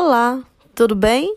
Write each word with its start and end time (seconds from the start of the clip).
Olá, 0.00 0.44
tudo 0.76 0.94
bem? 0.94 1.36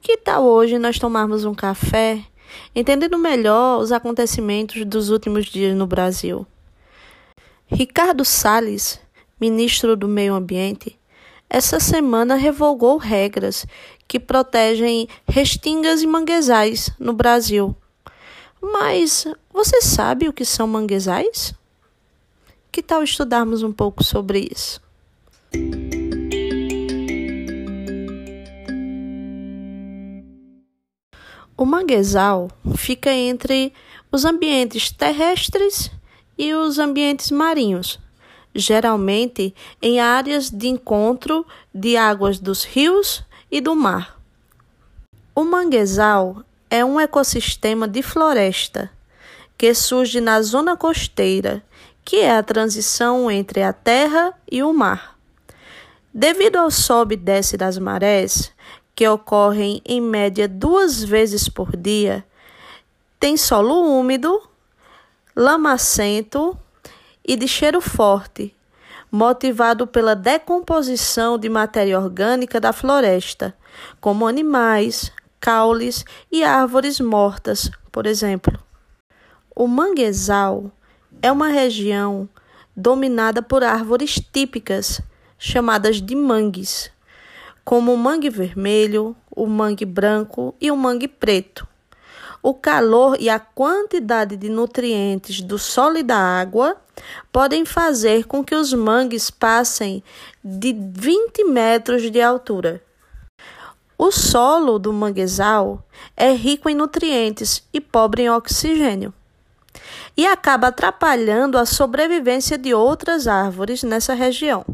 Que 0.00 0.16
tal 0.16 0.44
hoje 0.44 0.78
nós 0.78 1.00
tomarmos 1.00 1.44
um 1.44 1.52
café, 1.52 2.24
entendendo 2.72 3.18
melhor 3.18 3.80
os 3.80 3.90
acontecimentos 3.90 4.84
dos 4.84 5.10
últimos 5.10 5.46
dias 5.46 5.76
no 5.76 5.84
Brasil? 5.84 6.46
Ricardo 7.66 8.24
Salles, 8.24 9.00
ministro 9.40 9.96
do 9.96 10.06
Meio 10.06 10.34
Ambiente, 10.34 10.96
essa 11.50 11.80
semana 11.80 12.36
revogou 12.36 12.98
regras 12.98 13.66
que 14.06 14.20
protegem 14.20 15.08
restingas 15.28 16.02
e 16.02 16.06
manguezais 16.06 16.92
no 17.00 17.12
Brasil. 17.12 17.74
Mas 18.62 19.26
você 19.52 19.82
sabe 19.82 20.28
o 20.28 20.32
que 20.32 20.44
são 20.44 20.68
manguezais? 20.68 21.52
Que 22.70 22.80
tal 22.80 23.02
estudarmos 23.02 23.64
um 23.64 23.72
pouco 23.72 24.04
sobre 24.04 24.48
isso? 24.52 24.80
O 31.58 31.64
manguezal 31.64 32.50
fica 32.76 33.10
entre 33.10 33.72
os 34.12 34.26
ambientes 34.26 34.92
terrestres 34.92 35.90
e 36.36 36.52
os 36.52 36.78
ambientes 36.78 37.30
marinhos, 37.30 37.98
geralmente 38.54 39.54
em 39.80 39.98
áreas 39.98 40.50
de 40.50 40.68
encontro 40.68 41.46
de 41.74 41.96
águas 41.96 42.38
dos 42.38 42.62
rios 42.62 43.24
e 43.50 43.62
do 43.62 43.74
mar. 43.74 44.20
O 45.34 45.44
manguezal 45.44 46.44
é 46.68 46.84
um 46.84 47.00
ecossistema 47.00 47.88
de 47.88 48.02
floresta 48.02 48.90
que 49.56 49.72
surge 49.72 50.20
na 50.20 50.42
zona 50.42 50.76
costeira, 50.76 51.62
que 52.04 52.16
é 52.16 52.36
a 52.36 52.42
transição 52.42 53.30
entre 53.30 53.62
a 53.62 53.72
terra 53.72 54.34
e 54.50 54.62
o 54.62 54.74
mar. 54.74 55.16
Devido 56.12 56.56
ao 56.56 56.70
sobe 56.70 57.14
e 57.14 57.18
desce 57.18 57.56
das 57.56 57.78
marés, 57.78 58.52
que 58.96 59.06
ocorrem 59.06 59.82
em 59.84 60.00
média 60.00 60.48
duas 60.48 61.04
vezes 61.04 61.50
por 61.50 61.76
dia, 61.76 62.24
tem 63.20 63.36
solo 63.36 63.82
úmido, 64.00 64.40
lamacento 65.36 66.58
e 67.22 67.36
de 67.36 67.46
cheiro 67.46 67.82
forte, 67.82 68.56
motivado 69.12 69.86
pela 69.86 70.16
decomposição 70.16 71.36
de 71.36 71.46
matéria 71.50 72.00
orgânica 72.00 72.58
da 72.58 72.72
floresta, 72.72 73.54
como 74.00 74.26
animais, 74.26 75.12
caules 75.38 76.02
e 76.32 76.42
árvores 76.42 76.98
mortas, 76.98 77.70
por 77.92 78.06
exemplo. 78.06 78.58
O 79.54 79.66
manguezal 79.66 80.72
é 81.20 81.30
uma 81.30 81.48
região 81.48 82.26
dominada 82.74 83.42
por 83.42 83.62
árvores 83.62 84.14
típicas, 84.14 85.02
chamadas 85.38 86.00
de 86.00 86.16
mangues 86.16 86.90
como 87.66 87.92
o 87.92 87.98
mangue 87.98 88.30
vermelho, 88.30 89.16
o 89.28 89.44
mangue 89.44 89.84
branco 89.84 90.54
e 90.60 90.70
o 90.70 90.76
mangue 90.76 91.08
preto. 91.08 91.66
O 92.40 92.54
calor 92.54 93.16
e 93.18 93.28
a 93.28 93.40
quantidade 93.40 94.36
de 94.36 94.48
nutrientes 94.48 95.40
do 95.40 95.58
solo 95.58 95.98
e 95.98 96.04
da 96.04 96.16
água 96.16 96.76
podem 97.32 97.64
fazer 97.64 98.24
com 98.24 98.44
que 98.44 98.54
os 98.54 98.72
mangues 98.72 99.32
passem 99.32 100.00
de 100.44 100.72
20 100.72 101.42
metros 101.42 102.08
de 102.08 102.22
altura. 102.22 102.80
O 103.98 104.12
solo 104.12 104.78
do 104.78 104.92
manguezal 104.92 105.84
é 106.16 106.30
rico 106.30 106.68
em 106.68 106.74
nutrientes 106.76 107.64
e 107.72 107.80
pobre 107.80 108.22
em 108.22 108.30
oxigênio, 108.30 109.12
e 110.16 110.24
acaba 110.24 110.68
atrapalhando 110.68 111.58
a 111.58 111.66
sobrevivência 111.66 112.56
de 112.56 112.72
outras 112.72 113.26
árvores 113.26 113.82
nessa 113.82 114.14
região. 114.14 114.64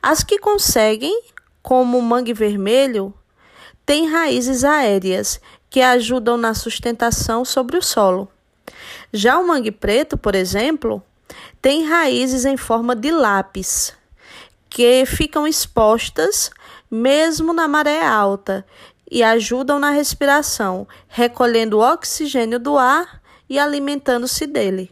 As 0.00 0.22
que 0.22 0.38
conseguem 0.38 1.20
como 1.66 1.98
o 1.98 2.02
mangue 2.02 2.32
vermelho, 2.32 3.12
tem 3.84 4.08
raízes 4.08 4.62
aéreas 4.62 5.40
que 5.68 5.80
ajudam 5.80 6.36
na 6.36 6.54
sustentação 6.54 7.44
sobre 7.44 7.76
o 7.76 7.82
solo. 7.82 8.28
Já 9.12 9.36
o 9.36 9.44
mangue 9.44 9.72
preto, 9.72 10.16
por 10.16 10.36
exemplo, 10.36 11.02
tem 11.60 11.84
raízes 11.84 12.44
em 12.44 12.56
forma 12.56 12.94
de 12.94 13.10
lápis, 13.10 13.92
que 14.70 15.04
ficam 15.06 15.44
expostas 15.44 16.52
mesmo 16.88 17.52
na 17.52 17.66
maré 17.66 18.00
alta 18.00 18.64
e 19.10 19.24
ajudam 19.24 19.80
na 19.80 19.90
respiração, 19.90 20.86
recolhendo 21.08 21.78
o 21.78 21.82
oxigênio 21.82 22.60
do 22.60 22.78
ar 22.78 23.20
e 23.48 23.58
alimentando-se 23.58 24.46
dele. 24.46 24.88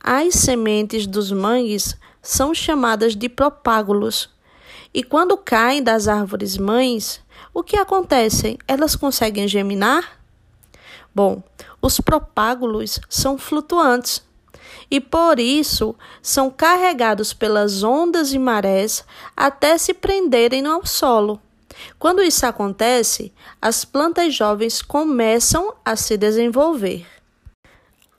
As 0.00 0.32
sementes 0.32 1.08
dos 1.08 1.32
mangues 1.32 1.96
são 2.22 2.54
chamadas 2.54 3.16
de 3.16 3.28
propágulos 3.28 4.30
e 4.92 5.04
quando 5.04 5.36
caem 5.36 5.82
das 5.82 6.08
árvores 6.08 6.56
mães, 6.56 7.20
o 7.54 7.62
que 7.62 7.76
acontece? 7.76 8.58
Elas 8.66 8.96
conseguem 8.96 9.46
geminar? 9.46 10.20
Bom, 11.14 11.42
os 11.80 12.00
propágulos 12.00 13.00
são 13.08 13.38
flutuantes 13.38 14.22
e 14.90 15.00
por 15.00 15.38
isso 15.38 15.94
são 16.20 16.50
carregados 16.50 17.32
pelas 17.32 17.84
ondas 17.84 18.32
e 18.32 18.38
marés 18.38 19.04
até 19.36 19.78
se 19.78 19.94
prenderem 19.94 20.66
ao 20.66 20.84
solo. 20.84 21.40
Quando 21.98 22.22
isso 22.22 22.44
acontece, 22.44 23.32
as 23.62 23.84
plantas 23.84 24.34
jovens 24.34 24.82
começam 24.82 25.72
a 25.84 25.94
se 25.94 26.16
desenvolver. 26.16 27.06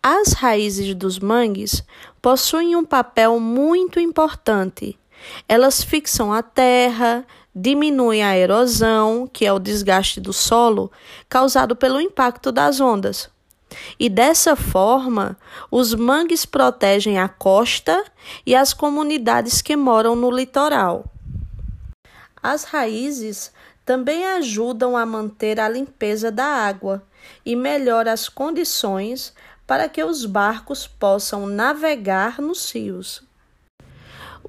As 0.01 0.33
raízes 0.33 0.95
dos 0.95 1.19
mangues 1.19 1.83
possuem 2.21 2.75
um 2.75 2.83
papel 2.83 3.39
muito 3.39 3.99
importante 3.99 4.97
elas 5.47 5.83
fixam 5.83 6.31
a 6.31 6.41
terra, 6.41 7.25
diminuem 7.55 8.23
a 8.23 8.37
erosão, 8.37 9.29
que 9.31 9.45
é 9.45 9.53
o 9.53 9.59
desgaste 9.59 10.19
do 10.19 10.31
solo 10.31 10.91
causado 11.27 11.75
pelo 11.75 11.99
impacto 11.99 12.51
das 12.51 12.79
ondas. 12.79 13.29
E 13.99 14.09
dessa 14.09 14.55
forma, 14.55 15.37
os 15.69 15.93
mangues 15.93 16.45
protegem 16.45 17.19
a 17.19 17.29
costa 17.29 18.03
e 18.45 18.55
as 18.55 18.73
comunidades 18.73 19.61
que 19.61 19.75
moram 19.75 20.15
no 20.15 20.29
litoral. 20.29 21.05
As 22.41 22.63
raízes 22.63 23.51
também 23.85 24.25
ajudam 24.25 24.97
a 24.97 25.05
manter 25.05 25.59
a 25.59 25.69
limpeza 25.69 26.31
da 26.31 26.45
água 26.45 27.03
e 27.45 27.55
melhora 27.55 28.11
as 28.11 28.27
condições 28.27 29.33
para 29.65 29.87
que 29.87 30.03
os 30.03 30.25
barcos 30.25 30.87
possam 30.87 31.45
navegar 31.45 32.41
nos 32.41 32.71
rios. 32.71 33.23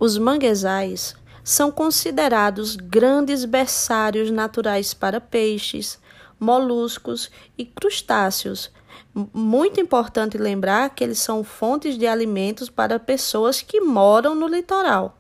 Os 0.05 0.19
manguezais 0.19 1.15
são 1.45 1.71
considerados 1.71 2.75
grandes 2.75 3.45
berçários 3.45 4.33
naturais 4.33 4.93
para 4.93 5.21
peixes, 5.21 5.97
moluscos 6.41 7.31
e 7.57 7.65
crustáceos. 7.65 8.69
Muito 9.15 9.81
importante 9.81 10.37
lembrar 10.37 10.91
que 10.91 11.05
eles 11.05 11.21
são 11.21 11.45
fontes 11.45 11.97
de 11.97 12.09
alimentos 12.09 12.69
para 12.69 12.99
pessoas 12.99 13.63
que 13.63 13.81
moram 13.81 14.35
no 14.35 14.49
litoral. 14.49 15.17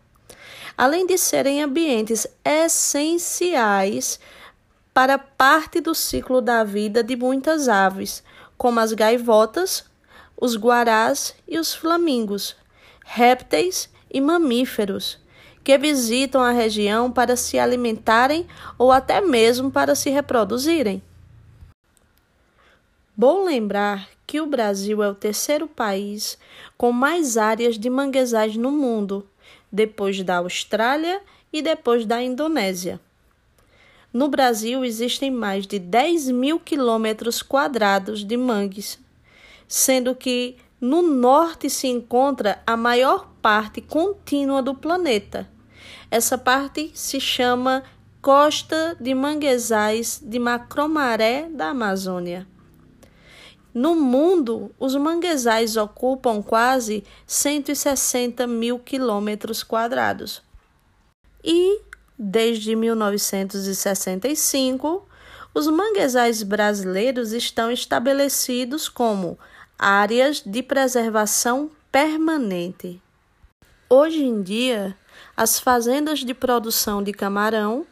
Além 0.76 1.06
de 1.06 1.16
serem 1.16 1.62
ambientes 1.62 2.26
essenciais 2.44 4.18
para 4.92 5.16
parte 5.16 5.80
do 5.80 5.94
ciclo 5.94 6.40
da 6.40 6.64
vida 6.64 7.04
de 7.04 7.14
muitas 7.14 7.68
aves, 7.68 8.24
como 8.58 8.80
as 8.80 8.92
gaivotas, 8.92 9.84
os 10.36 10.56
guarás 10.56 11.36
e 11.46 11.56
os 11.56 11.72
flamingos, 11.72 12.56
répteis 13.04 13.91
e 14.12 14.20
mamíferos 14.20 15.18
que 15.64 15.78
visitam 15.78 16.40
a 16.40 16.50
região 16.50 17.10
para 17.10 17.36
se 17.36 17.58
alimentarem 17.58 18.46
ou 18.76 18.90
até 18.90 19.20
mesmo 19.20 19.70
para 19.70 19.94
se 19.94 20.10
reproduzirem. 20.10 21.02
Bom 23.16 23.44
lembrar 23.44 24.08
que 24.26 24.40
o 24.40 24.46
Brasil 24.46 25.02
é 25.02 25.08
o 25.08 25.14
terceiro 25.14 25.68
país 25.68 26.38
com 26.76 26.90
mais 26.90 27.36
áreas 27.36 27.78
de 27.78 27.88
manguezais 27.88 28.56
no 28.56 28.72
mundo, 28.72 29.28
depois 29.70 30.22
da 30.22 30.38
Austrália 30.38 31.20
e 31.52 31.62
depois 31.62 32.04
da 32.04 32.22
Indonésia. 32.22 33.00
No 34.12 34.28
Brasil 34.28 34.84
existem 34.84 35.30
mais 35.30 35.66
de 35.66 35.78
10 35.78 36.30
mil 36.30 36.58
quilômetros 36.58 37.42
quadrados 37.42 38.24
de 38.24 38.36
mangues, 38.36 38.98
sendo 39.68 40.14
que 40.14 40.56
no 40.82 41.00
norte 41.00 41.70
se 41.70 41.86
encontra 41.86 42.60
a 42.66 42.76
maior 42.76 43.30
parte 43.40 43.80
contínua 43.80 44.60
do 44.60 44.74
planeta. 44.74 45.48
Essa 46.10 46.36
parte 46.36 46.90
se 46.92 47.20
chama 47.20 47.84
Costa 48.20 48.96
de 49.00 49.14
Manguezais 49.14 50.20
de 50.20 50.40
Macromaré 50.40 51.48
da 51.48 51.68
Amazônia. 51.68 52.48
No 53.72 53.94
mundo, 53.94 54.72
os 54.76 54.96
manguezais 54.96 55.76
ocupam 55.76 56.42
quase 56.42 57.04
160 57.28 58.44
mil 58.48 58.80
quilômetros 58.80 59.62
quadrados. 59.62 60.42
E, 61.44 61.80
desde 62.18 62.74
1965, 62.74 65.06
os 65.54 65.68
manguezais 65.68 66.42
brasileiros 66.42 67.30
estão 67.32 67.70
estabelecidos 67.70 68.88
como 68.88 69.38
áreas 69.82 70.40
de 70.46 70.62
preservação 70.62 71.68
permanente. 71.90 73.02
Hoje 73.90 74.22
em 74.22 74.40
dia, 74.40 74.96
as 75.36 75.58
fazendas 75.58 76.20
de 76.20 76.32
produção 76.32 77.02
de 77.02 77.12
camarão, 77.12 77.84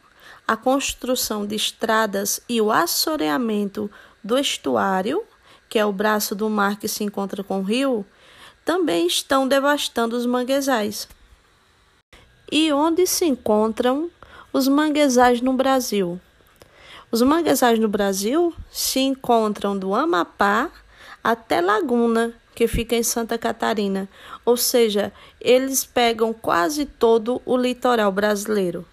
a 0.47 0.55
construção 0.55 1.45
de 1.45 1.53
estradas 1.53 2.39
e 2.47 2.61
o 2.61 2.71
assoreamento 2.71 3.91
do 4.23 4.37
estuário, 4.37 5.21
que 5.67 5.77
é 5.77 5.85
o 5.85 5.91
braço 5.91 6.33
do 6.33 6.49
mar 6.49 6.79
que 6.79 6.87
se 6.87 7.03
encontra 7.03 7.43
com 7.43 7.59
o 7.59 7.63
rio, 7.63 8.05
também 8.63 9.05
estão 9.05 9.45
devastando 9.45 10.15
os 10.15 10.25
manguezais. 10.25 11.09
E 12.49 12.71
onde 12.71 13.05
se 13.05 13.25
encontram 13.25 14.09
os 14.53 14.65
manguezais 14.65 15.41
no 15.41 15.51
Brasil? 15.51 16.21
Os 17.11 17.21
manguezais 17.21 17.77
no 17.79 17.89
Brasil 17.89 18.53
se 18.71 19.01
encontram 19.01 19.77
do 19.77 19.93
Amapá 19.93 20.71
até 21.23 21.61
Laguna, 21.61 22.33
que 22.53 22.67
fica 22.67 22.95
em 22.95 23.03
Santa 23.03 23.37
Catarina, 23.37 24.09
ou 24.45 24.57
seja, 24.57 25.11
eles 25.39 25.85
pegam 25.85 26.33
quase 26.33 26.85
todo 26.85 27.41
o 27.45 27.55
litoral 27.57 28.11
brasileiro. 28.11 28.85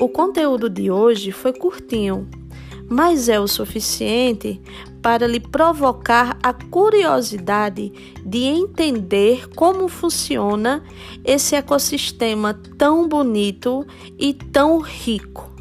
O 0.00 0.08
conteúdo 0.08 0.70
de 0.70 0.90
hoje 0.90 1.32
foi 1.32 1.52
curtinho, 1.52 2.28
mas 2.88 3.28
é 3.28 3.38
o 3.38 3.48
suficiente 3.48 4.60
para 5.02 5.26
lhe 5.26 5.40
provocar 5.40 6.38
a 6.42 6.52
curiosidade 6.52 7.92
de 8.24 8.38
entender 8.38 9.48
como 9.54 9.88
funciona 9.88 10.82
esse 11.24 11.54
ecossistema 11.54 12.54
tão 12.76 13.08
bonito 13.08 13.86
e 14.18 14.32
tão 14.32 14.78
rico. 14.78 15.57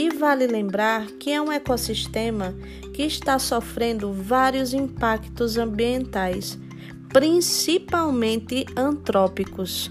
E 0.00 0.08
vale 0.08 0.46
lembrar 0.46 1.08
que 1.18 1.30
é 1.30 1.42
um 1.42 1.52
ecossistema 1.52 2.54
que 2.94 3.02
está 3.02 3.38
sofrendo 3.38 4.10
vários 4.10 4.72
impactos 4.72 5.58
ambientais, 5.58 6.58
principalmente 7.10 8.64
antrópicos. 8.74 9.90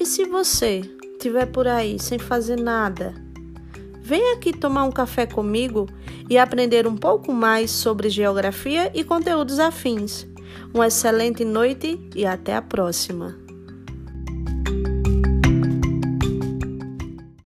E 0.00 0.06
se 0.06 0.24
você 0.24 0.80
estiver 1.12 1.44
por 1.44 1.68
aí 1.68 1.98
sem 1.98 2.18
fazer 2.18 2.58
nada, 2.58 3.14
vem 4.00 4.32
aqui 4.32 4.56
tomar 4.56 4.84
um 4.84 4.90
café 4.90 5.26
comigo 5.26 5.86
e 6.30 6.38
aprender 6.38 6.86
um 6.86 6.96
pouco 6.96 7.30
mais 7.30 7.70
sobre 7.70 8.08
geografia 8.08 8.90
e 8.94 9.04
conteúdos 9.04 9.58
afins. 9.58 10.31
Uma 10.72 10.86
excelente 10.86 11.44
noite 11.44 12.00
e 12.14 12.24
até 12.24 12.54
a 12.54 12.62
próxima! 12.62 13.41